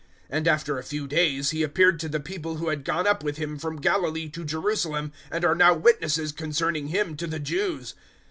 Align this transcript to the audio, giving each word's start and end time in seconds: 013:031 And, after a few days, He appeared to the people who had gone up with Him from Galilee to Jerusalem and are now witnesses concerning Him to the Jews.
013:031 0.31 0.37
And, 0.39 0.47
after 0.47 0.77
a 0.79 0.83
few 0.83 1.07
days, 1.07 1.49
He 1.51 1.61
appeared 1.61 1.99
to 1.99 2.09
the 2.09 2.19
people 2.19 2.55
who 2.55 2.69
had 2.69 2.83
gone 2.83 3.05
up 3.05 3.23
with 3.23 3.37
Him 3.37 3.59
from 3.59 3.75
Galilee 3.79 4.29
to 4.29 4.43
Jerusalem 4.43 5.11
and 5.29 5.45
are 5.45 5.53
now 5.53 5.75
witnesses 5.75 6.31
concerning 6.31 6.87
Him 6.87 7.15
to 7.17 7.27
the 7.27 7.37
Jews. 7.39 7.93